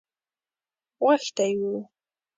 [1.03, 1.75] غوښتی وو.